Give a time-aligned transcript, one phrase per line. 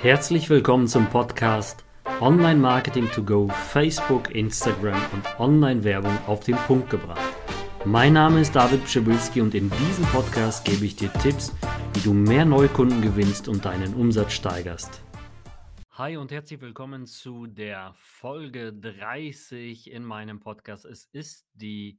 [0.00, 1.84] Herzlich willkommen zum Podcast
[2.20, 7.34] Online Marketing to Go, Facebook, Instagram und Online-Werbung auf den Punkt gebracht.
[7.84, 11.52] Mein Name ist David Pschibilski und in diesem Podcast gebe ich dir Tipps,
[11.94, 15.02] wie du mehr Neukunden gewinnst und deinen Umsatz steigerst.
[15.90, 20.84] Hi und herzlich willkommen zu der Folge 30 in meinem Podcast.
[20.84, 21.98] Es ist die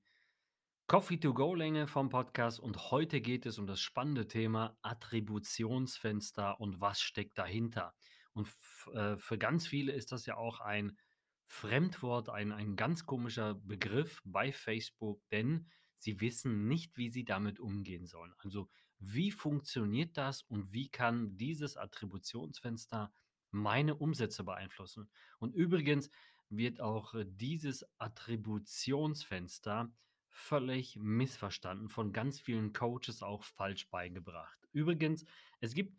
[0.89, 7.37] Coffee-to-Go-Länge vom Podcast und heute geht es um das spannende Thema Attributionsfenster und was steckt
[7.37, 7.93] dahinter.
[8.33, 8.47] Und
[8.95, 10.97] äh, für ganz viele ist das ja auch ein
[11.45, 17.59] Fremdwort, ein, ein ganz komischer Begriff bei Facebook, denn sie wissen nicht, wie sie damit
[17.59, 18.33] umgehen sollen.
[18.39, 23.13] Also wie funktioniert das und wie kann dieses Attributionsfenster
[23.51, 25.11] meine Umsätze beeinflussen?
[25.37, 26.09] Und übrigens
[26.49, 29.93] wird auch dieses Attributionsfenster
[30.29, 34.57] völlig missverstanden, von ganz vielen Coaches auch falsch beigebracht.
[34.71, 35.25] Übrigens,
[35.59, 35.97] es gibt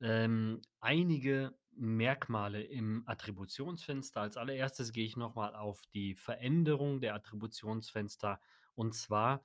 [0.00, 4.20] ähm, einige Merkmale im Attributionsfenster.
[4.20, 8.40] Als allererstes gehe ich nochmal auf die Veränderung der Attributionsfenster.
[8.74, 9.44] Und zwar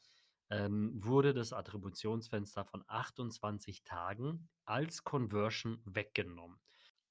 [0.50, 6.59] ähm, wurde das Attributionsfenster von 28 Tagen als Conversion weggenommen.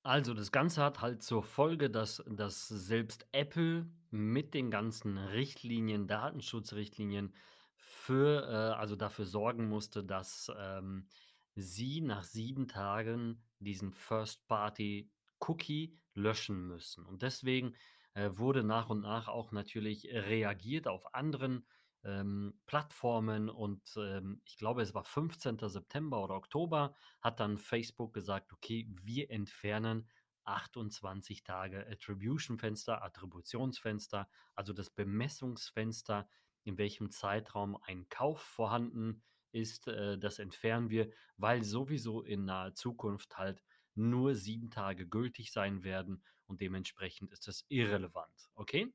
[0.09, 6.07] Also das Ganze hat halt zur Folge, dass, dass selbst Apple mit den ganzen Richtlinien,
[6.07, 7.35] Datenschutzrichtlinien
[7.77, 11.09] für, äh, also dafür sorgen musste, dass ähm,
[11.57, 17.05] sie nach sieben Tagen diesen First-Party-Cookie löschen müssen.
[17.05, 17.75] Und deswegen
[18.15, 21.67] äh, wurde nach und nach auch natürlich reagiert auf anderen
[22.05, 25.59] ähm, Plattformen und ähm, ich glaube, es war 15.
[25.63, 30.09] September oder Oktober, hat dann Facebook gesagt, okay, wir entfernen
[30.45, 36.29] 28 Tage Attribution-Fenster, Attributionsfenster, also das Bemessungsfenster,
[36.65, 42.75] in welchem Zeitraum ein Kauf vorhanden ist, äh, das entfernen wir, weil sowieso in naher
[42.75, 43.63] Zukunft halt
[43.95, 48.51] nur sieben Tage gültig sein werden und dementsprechend ist das irrelevant.
[48.55, 48.95] Okay?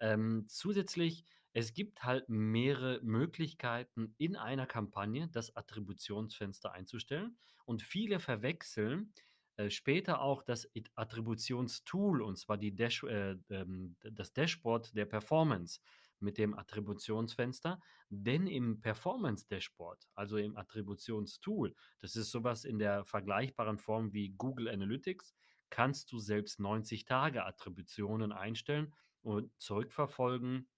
[0.00, 7.36] Ähm, zusätzlich es gibt halt mehrere Möglichkeiten in einer Kampagne das Attributionsfenster einzustellen.
[7.64, 9.12] Und viele verwechseln
[9.56, 15.80] äh, später auch das Attributionstool und zwar Dash, äh, ähm, das Dashboard der Performance
[16.20, 17.80] mit dem Attributionsfenster,
[18.10, 24.30] denn im Performance Dashboard, also im Attributionstool, das ist sowas in der vergleichbaren Form wie
[24.30, 25.34] Google Analytics,
[25.70, 30.68] kannst du selbst 90 Tage Attributionen einstellen und zurückverfolgen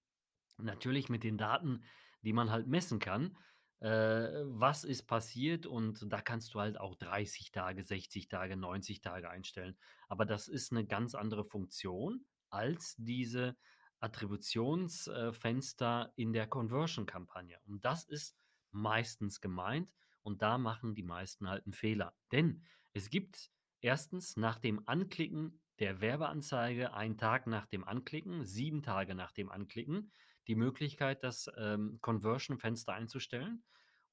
[0.57, 1.83] Natürlich mit den Daten,
[2.21, 3.37] die man halt messen kann.
[3.79, 5.65] Äh, was ist passiert?
[5.65, 9.77] Und da kannst du halt auch 30 Tage, 60 Tage, 90 Tage einstellen.
[10.07, 13.57] Aber das ist eine ganz andere Funktion als diese
[13.99, 17.59] Attributionsfenster in der Conversion-Kampagne.
[17.65, 18.37] Und das ist
[18.71, 19.91] meistens gemeint.
[20.21, 22.15] Und da machen die meisten halt einen Fehler.
[22.31, 22.63] Denn
[22.93, 29.15] es gibt erstens nach dem Anklicken der Werbeanzeige, einen Tag nach dem Anklicken, sieben Tage
[29.15, 30.11] nach dem Anklicken,
[30.47, 33.63] die Möglichkeit, das ähm, Conversion-Fenster einzustellen.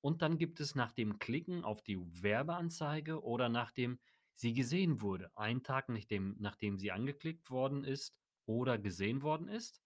[0.01, 3.99] Und dann gibt es nach dem Klicken auf die Werbeanzeige oder nachdem
[4.35, 9.83] sie gesehen wurde, einen Tag nachdem, nachdem sie angeklickt worden ist oder gesehen worden ist,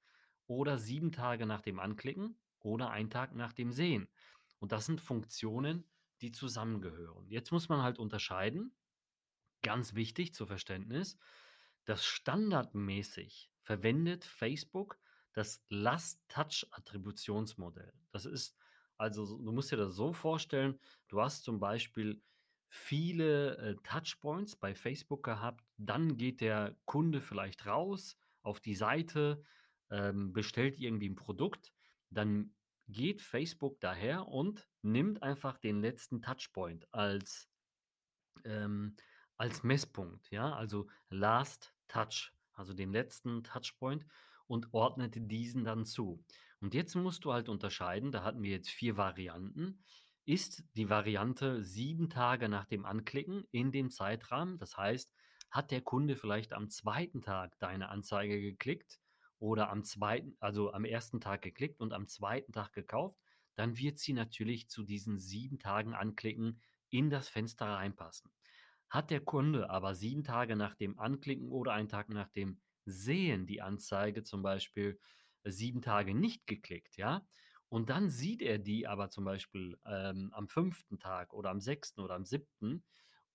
[0.47, 4.09] oder sieben Tage nach dem Anklicken oder einen Tag nach dem Sehen.
[4.59, 5.85] Und das sind Funktionen,
[6.21, 7.29] die zusammengehören.
[7.29, 8.75] Jetzt muss man halt unterscheiden,
[9.63, 11.19] ganz wichtig zu Verständnis,
[11.85, 14.99] dass standardmäßig verwendet Facebook
[15.35, 17.93] das Last-Touch-Attributionsmodell.
[18.11, 18.57] Das ist
[18.97, 20.79] also, du musst dir das so vorstellen,
[21.09, 22.23] du hast zum Beispiel
[22.69, 29.43] viele äh, Touchpoints bei Facebook gehabt, dann geht der Kunde vielleicht raus auf die Seite,
[29.91, 31.73] ähm, bestellt irgendwie ein Produkt,
[32.11, 32.55] dann
[32.89, 37.49] geht Facebook daher und nimmt einfach den letzten Touchpoint als,
[38.45, 38.97] ähm,
[39.37, 44.05] als Messpunkt, ja, also Last Touch, also den letzten Touchpoint
[44.47, 46.25] und ordnete diesen dann zu.
[46.61, 49.85] Und jetzt musst du halt unterscheiden, da hatten wir jetzt vier Varianten.
[50.25, 54.59] Ist die Variante sieben Tage nach dem Anklicken in dem Zeitrahmen?
[54.59, 55.13] Das heißt,
[55.51, 58.99] hat der Kunde vielleicht am zweiten Tag deine Anzeige geklickt
[59.39, 63.19] oder am zweiten, also am ersten Tag geklickt und am zweiten Tag gekauft,
[63.55, 66.61] dann wird sie natürlich zu diesen sieben Tagen Anklicken
[66.91, 68.31] in das Fenster reinpassen.
[68.89, 73.47] Hat der Kunde aber sieben Tage nach dem Anklicken oder einen Tag nach dem sehen
[73.47, 74.99] die Anzeige zum Beispiel
[75.43, 77.27] äh, sieben Tage nicht geklickt, ja.
[77.69, 82.01] Und dann sieht er die aber zum Beispiel ähm, am fünften Tag oder am sechsten
[82.01, 82.85] oder am siebten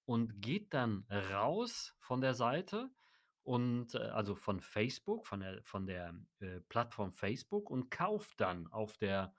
[0.05, 2.89] und geht dann raus von der Seite
[3.43, 8.67] und äh, also von Facebook, von der, von der äh, Plattform Facebook und kauft dann
[8.67, 9.33] auf der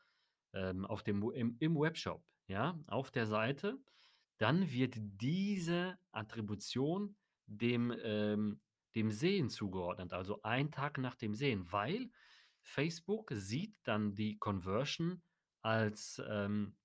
[0.52, 3.78] ähm, auf dem im, im Webshop, ja, auf der Seite,
[4.38, 7.16] dann wird diese Attribution
[7.46, 8.60] dem, ähm
[8.94, 12.10] dem Sehen zugeordnet, also einen Tag nach dem Sehen, weil
[12.62, 15.22] Facebook sieht dann die Conversion
[15.62, 16.76] als, ähm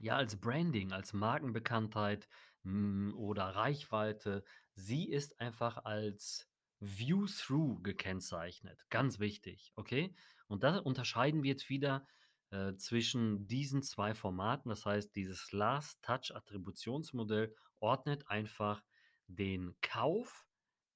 [0.00, 2.28] ja, als Branding, als Markenbekanntheit,
[2.62, 4.44] hm, oder Reichweite.
[4.74, 6.48] Sie ist einfach als
[6.80, 8.84] View-Through gekennzeichnet.
[8.90, 10.14] Ganz wichtig, okay?
[10.46, 12.06] Und da unterscheiden wir jetzt wieder,
[12.50, 14.70] äh, zwischen diesen 2 Formaten.
[14.70, 18.82] Das heißt, dieses Last-Touch-Attributionsmodell ordnet einfach
[19.26, 20.47] den Kauf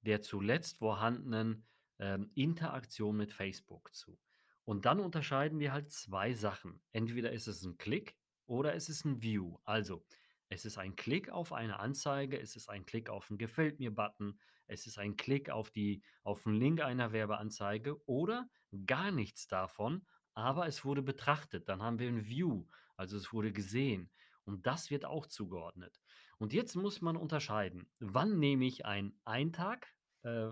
[0.03, 1.65] der zuletzt vorhandenen,
[1.99, 4.19] ähm, Interaktion mit Facebook zu.
[4.65, 6.83] Und dann unterscheiden wir halt 2 Sachen.
[6.93, 8.17] Entweder ist es 'n Klick
[8.47, 9.57] oder es ist 'n View.
[9.65, 10.05] Also,
[10.49, 14.39] es ist ein Klick auf eine Anzeige, es ist ein Klick auf 'n Gefällt mir-Button,
[14.67, 18.49] es ist ein Klick auf die auf 'n Link einer Werbeanzeige oder
[18.85, 21.69] gar nichts davon, aber es wurde betrachtet.
[21.69, 22.67] Dann haben wir 'n View,
[22.97, 24.11] also es wurde gesehen
[24.45, 25.99] und das wird auch zugeordnet.
[26.43, 30.49] Und jetzt muss man unterscheiden, wann nehme ich ein Ein-Tag äh,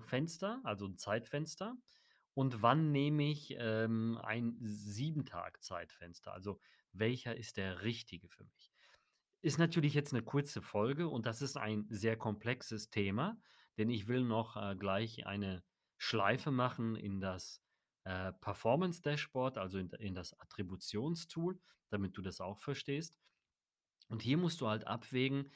[0.63, 1.75] also 'n Zeitfenster
[2.33, 6.31] und wann nehme ich, ähm, ein Sieben-Tag-Zeitfenster?
[6.33, 6.61] Also,
[6.93, 8.71] welcher ist der richtige für mich?
[9.41, 13.41] Ist natürlich jetzt 'ne kurze Folge und das ist ein sehr komplexes Thema,
[13.77, 15.61] denn ich will noch, äh, gleich eine
[15.97, 17.61] Schleife machen in das,
[18.05, 21.59] äh, Performance Dashboard, also in in das Attributionstool,
[21.89, 23.17] damit du das auch verstehst.
[24.09, 25.51] Und hier musst du halt abwägen,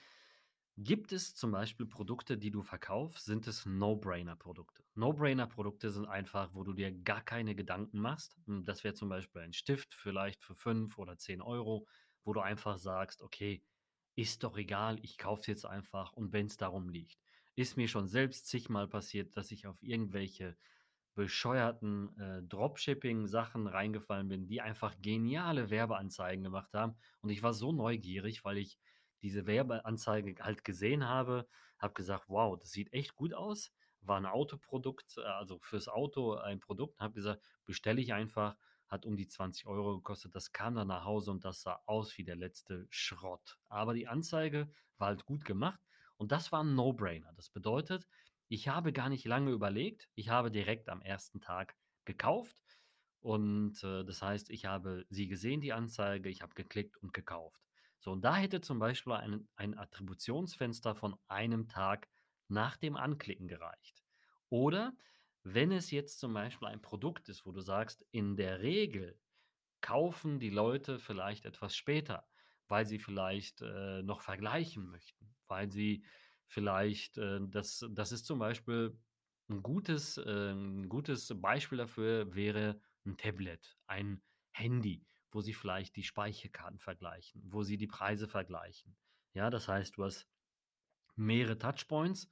[0.78, 4.84] gibt es zum Beispiel Produkte, die du verkaufst, sind es No-Brainer-Produkte?
[4.96, 8.38] No-Brainer-Produkte sind einfach, wo du dir gar keine Gedanken machst.
[8.46, 11.88] Hm, das wäre zum Beispiel ein Stift vielleicht für 5 oder 10 €,
[12.24, 13.64] wo du einfach sagst: „Okay,
[14.16, 17.20] ist doch egal, ich kaufe es jetzt einfach und wenn's darum liegt.“
[17.56, 20.58] Ist mir schon selbst zigmal passiert, dass ich auf irgendwelche
[21.16, 26.98] bescheuerten, äh, Dropshipping-Sachen reingefallen bin, die einfach geniale Werbeanzeigen gemacht haben.
[27.22, 28.80] Und ich war so neugierig, weil ich
[29.22, 31.48] diese Werbeanzeige halt gesehen habe,
[31.80, 33.72] habe gesagt: „Wow, das sieht echt gut aus.“
[34.02, 38.58] War 'n Autoprodukt, äh, also fürs Auto ein Produkt, habe gesagt: „Bestelle ich einfach.“
[38.88, 40.36] Hat um die 20 € gekostet.
[40.36, 43.58] Das kam dann nach Hause und das sah aus wie der letzte Schrott.
[43.70, 45.82] Aber die Anzeige war halt gut gemacht
[46.18, 47.34] und das war 'n No-Brainer.
[47.36, 48.08] Das bedeutet,
[48.48, 50.10] ich habe gar nicht lange überlegt.
[50.16, 51.42] Ich habe direkt am 1.
[51.42, 51.76] Tag
[52.06, 52.62] gekauft
[53.22, 57.62] und, äh, das heißt, ich habe sie gesehen, die Anzeige, ich habe geklickt und gekauft.
[58.00, 62.10] So, und da hätte zum Beispiel ein ein Attributionsfenster von einem Tag
[62.48, 64.04] nach dem Anklicken gereicht.
[64.50, 64.96] Oder
[65.44, 69.20] wenn es jetzt zum Beispiel ein Produkt ist, wo du sagst, in der Regel
[69.82, 72.30] kaufen die Leute vielleicht etwas später,
[72.68, 76.06] weil sie vielleicht, äh, noch vergleichen möchten, weil sie
[76.48, 79.00] vielleicht, äh, das das ist zum Beispiel
[79.50, 85.98] 'n gutes äh, 'n gutes Beispiel dafür wäre 'n Tablet, ein Handy, wo sie vielleicht
[85.98, 88.98] die Speicherkarten vergleichen, wo sie die Preise vergleichen.
[89.36, 90.30] Ja, das heißt, du hast
[91.16, 92.30] mehrere Touchpoints,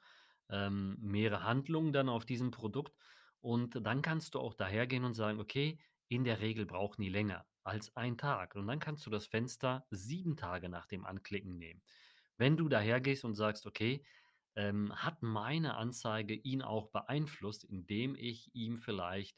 [0.50, 2.97] ähm, mehrere Handlungen dann auf diesem Produkt
[3.41, 5.79] und dann kannst du auch dahergehen und sagen: „Okay,
[6.09, 9.85] in der Regel brauchen die länger als 1 Tag.“ Und dann kannst du das Fenster
[9.89, 11.83] 7 Tage nach dem Anklicken nehmen.
[12.38, 14.05] Wenn du dahergehst und sagst: „Okay,
[14.55, 19.38] ähm, hat meine Anzeige ihn auch beeinflusst, indem ich ihm vielleicht,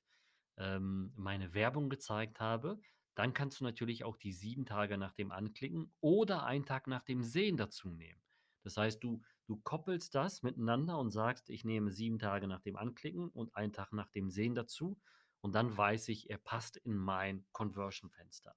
[0.57, 2.79] ähm, meine Werbung gezeigt habe?“
[3.15, 7.03] Dann kannst du natürlich auch die 7 Tage nach dem Anklicken oder einen Tag nach
[7.03, 8.21] dem Sehen dazu nehmen.
[8.63, 12.75] Das heißt, du du koppelst das miteinander und sagst: „Ich nehme 7 Tage nach dem
[12.75, 15.00] Anklicken und einen Tag nach dem Sehen dazu.“
[15.41, 18.55] Und dann weiß ich, er passt in mein Conversion-Fenster.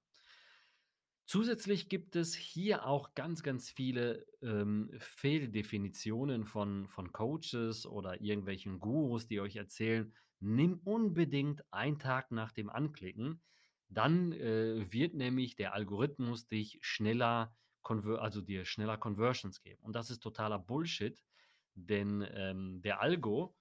[1.25, 8.79] Zusätzlich gibt es hier auch ganz, ganz viele, ähm, Fehldefinitionen von von Coaches oder irgendwelchen
[8.79, 13.41] Gurus, die euch erzählen: „Nimm unbedingt einen Tag nach dem Anklicken,
[13.89, 17.55] dann, äh, wird nämlich der Algorithmus dich schneller
[18.19, 21.23] also dir schneller Conversions geben.“ Und das ist totaler Bullshit,
[21.75, 23.55] denn, ähm, der Algo,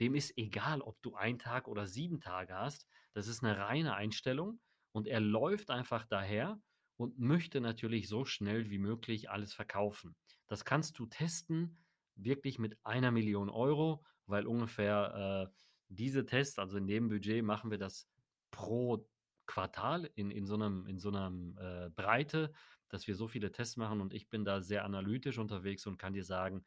[0.00, 2.88] dem ist egal, ob du 1 Tag oder 7 Tage hast.
[3.14, 4.60] Das ist 'ne reine Einstellung
[4.92, 6.60] und er läuft einfach daher
[6.96, 10.16] und möchte natürlich so schnell wie möglich alles verkaufen.
[10.46, 11.84] Das kannst du testen,
[12.16, 15.54] wirklich mit 1.000.000 €, weil ungefähr, äh,
[15.88, 18.08] diese Tests also in dem Budget machen wir das
[18.52, 19.08] pro
[19.46, 22.52] Quartal in in so 'nem in so 'nem, äh, Breite,
[22.88, 26.14] dass wir so viele Tests machen und ich bin da sehr analytisch unterwegs und kann
[26.14, 26.64] dir sagen,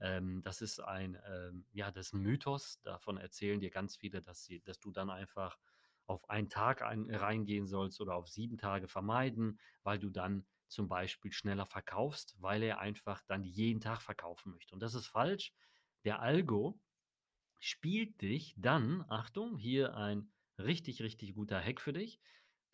[0.00, 2.80] ähm, das ist ein, ähm ja, das Mythos.
[2.82, 5.58] Davon erzählen dir ganz viele, dass sie dass du dann einfach
[6.06, 10.88] auf 1 Tag ein reingehen sollst oder auf 7 Tage vermeiden, weil du dann zum
[10.88, 14.74] Beispiel schneller verkaufst, weil er einfach dann jeden Tag verkaufen möchte.
[14.74, 15.54] Und das ist falsch.
[16.04, 16.80] Der Algo
[17.60, 22.20] spielt dich dann Achtung, hier ein richtig, richtig guter Hack für dich.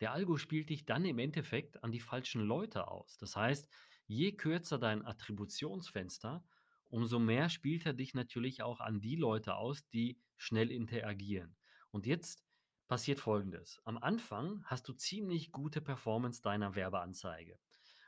[0.01, 3.17] Der Algo spielt dich dann im Endeffekt an die falschen Leute aus.
[3.17, 3.67] Das heißt,
[4.07, 6.43] je kürzer dein Attributionsfenster,
[6.89, 11.57] umso mehr spielt er dich natürlich auch an die Leute aus, die schnell interagieren.
[11.91, 12.43] Und jetzt
[12.87, 13.79] passiert Folgendes.
[13.85, 17.59] Am Anfang hast du ziemlich gute Performance deiner Werbeanzeige.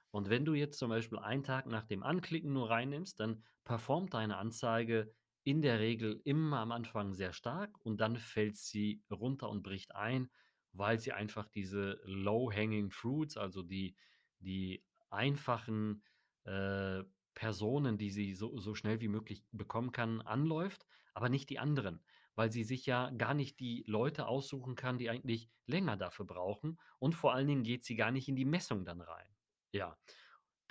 [0.09, 4.13] Und wenn du jetzt zum Beispiel einen Tag nach dem Anklicken nur reinnimmst, dann performt
[4.13, 9.49] deine Anzeige in der Regel immer am Anfang sehr stark und dann fällt sie runter
[9.49, 10.29] und bricht ein,
[10.73, 13.95] weil sie einfach diese low-hanging fruits, also die,
[14.39, 16.03] die einfachen
[16.43, 21.59] äh, Personen, die sie so, so schnell wie möglich bekommen kann, anläuft, aber nicht die
[21.59, 22.03] anderen,
[22.35, 26.79] weil sie sich ja gar nicht die Leute aussuchen kann, die eigentlich länger dafür brauchen
[26.99, 29.27] und vor allen Dingen geht sie gar nicht in die Messung dann rein.
[29.73, 29.97] Ja,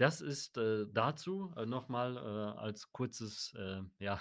[0.01, 4.19] das ist äh, dazu äh, nochmal äh, als kurzes, äh, ja,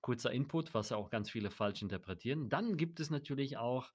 [0.00, 2.48] kurzer Input, was ja auch ganz viele falsch interpretieren.
[2.48, 3.92] Dann gibt es natürlich auch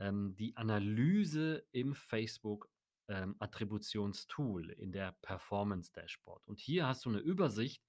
[0.00, 2.68] ähm, die Analyse im Facebook
[3.06, 6.44] ähm, Attributionstool in der Performance Dashboard.
[6.48, 7.84] Und hier hast du eine Übersicht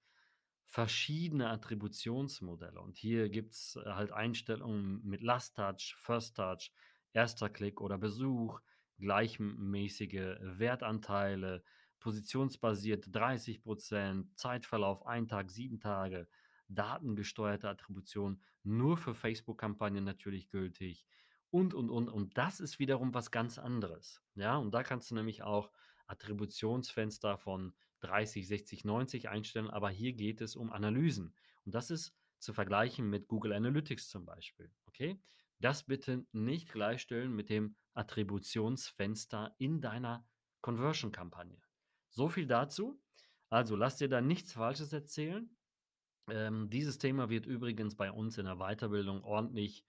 [0.67, 2.79] verschiedener Attributionsmodelle.
[2.79, 6.71] Und hier gibt es äh, halt Einstellungen mit Last Touch, First Touch,
[7.13, 8.59] erster Klick oder Besuch,
[8.99, 11.63] gleichmäßige Wertanteile,
[11.99, 16.27] positionsbasiert 30% Zeitverlauf ein Tag, sieben Tage,
[16.69, 21.05] datengesteuerte Attribution nur für Facebook-Kampagnen natürlich gültig
[21.49, 22.09] und, und, und.
[22.09, 24.21] Und das ist wiederum was ganz anderes.
[24.35, 25.71] Ja, und da kannst du nämlich auch
[26.07, 31.33] Attributionsfenster von 30, 60, 90 einstellen, aber hier geht es um Analysen.
[31.65, 34.71] Und das ist zu vergleichen mit Google Analytics zum Beispiel.
[34.85, 35.19] Okay?
[35.59, 40.27] Das bitte nicht gleichstellen mit dem Attributionsfenster in deiner
[40.61, 41.59] Conversion-Kampagne.
[42.17, 42.99] So viel dazu.
[43.51, 45.55] Also lass dir da nichts Falsches erzählen.
[46.31, 49.85] Ähm, dieses Thema wird übrigens bei uns in der Weiterbildung ordentlich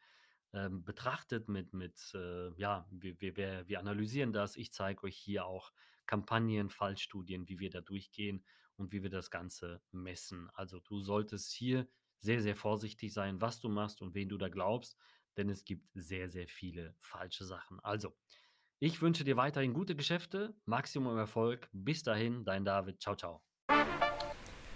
[0.52, 4.56] ähm, betrachtet mit, mit äh, ja, wir, wir, wir analysieren das.
[4.56, 5.73] Ich zeige euch hier auch
[6.04, 8.44] Kampagnen, Fallstudien, wie wir da durchgehen
[8.76, 10.50] und wie wir das Ganze messen.
[10.52, 14.50] Also du solltest hier sehr, sehr vorsichtig sein, was du machst und wen du da
[14.50, 14.99] glaubst,
[15.38, 17.80] denn es gibt sehr, sehr viele falsche Sachen.
[17.80, 18.14] Also,
[18.80, 21.68] ich wünsche dir weiterhin gute Geschäfte, Maximum Erfolg.
[21.73, 23.00] Bis dahin, dein David.
[23.00, 23.40] Ciao, ciao.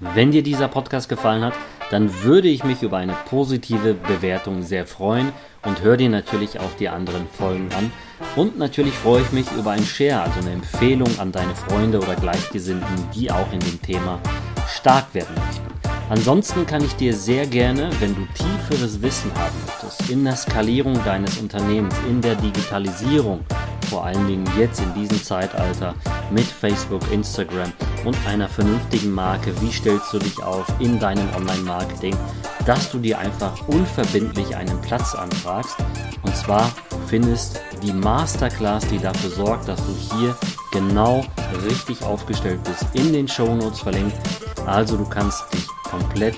[0.00, 1.54] Wenn dir dieser Podcast gefallen hat,
[1.90, 5.32] dann würde ich mich über eine positive Bewertung sehr freuen
[5.64, 7.92] und hör dir natürlich auch die anderen Folgen an.
[8.34, 12.16] Und natürlich freue ich mich über ein Share, also eine Empfehlung an deine Freunde oder
[12.16, 14.20] Gleichgesinnten, die auch in dem Thema
[14.66, 15.82] stark werden möchten.
[16.08, 20.94] Ansonsten kann ich dir sehr gerne, wenn du tieferes Wissen haben möchtest, in der Skalierung
[21.04, 23.44] deines Unternehmens, in der Digitalisierung,
[23.92, 25.94] vor allen Dingen jetzt in diesem Zeitalter
[26.30, 27.70] mit Facebook, Instagram
[28.06, 29.52] und einer vernünftigen Marke.
[29.60, 32.16] Wie stellst du dich auf in deinem Online-Marketing,
[32.64, 35.76] dass du dir einfach unverbindlich einen Platz anfragst?
[36.22, 36.72] Und zwar
[37.06, 40.34] findest die Masterclass, die dafür sorgt, dass du hier
[40.72, 41.22] genau
[41.68, 44.16] richtig aufgestellt bist, in den Show Notes verlinkt.
[44.64, 46.36] Also du kannst dich komplett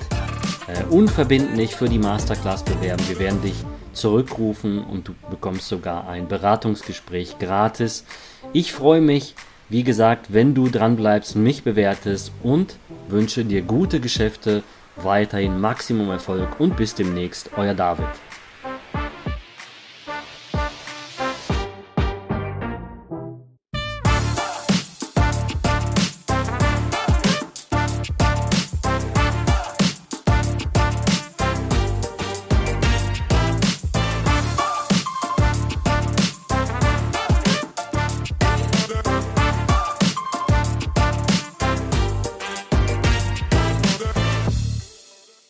[0.67, 3.01] äh, unverbindlich für die Masterclass bewerben.
[3.07, 3.55] Wir werden dich
[3.95, 8.05] zurückrufen und du bekommst sogar ein Beratungsgespräch gratis.
[8.53, 9.35] Ich freue mich,
[9.69, 14.63] wie gesagt, wenn du dran bleibst, mich bewertest und wünsche dir gute Geschäfte,
[14.97, 18.07] weiterhin Maximum Erfolg und bis demnächst, euer David.